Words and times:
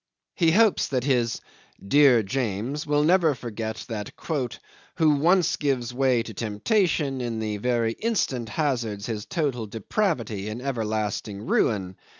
He 0.33 0.49
hopes 0.49 0.89
his 0.89 1.41
"dear 1.87 2.23
James" 2.23 2.87
will 2.87 3.03
never 3.03 3.35
forget 3.35 3.85
that 3.87 4.09
"who 4.95 5.11
once 5.17 5.57
gives 5.57 5.93
way 5.93 6.23
to 6.23 6.33
temptation, 6.33 7.21
in 7.21 7.37
the 7.37 7.57
very 7.57 7.91
instant 7.91 8.49
hazards 8.49 9.05
his 9.05 9.27
total 9.27 9.67
depravity 9.67 10.49
and 10.49 10.59
everlasting 10.59 11.45
ruin. 11.45 11.97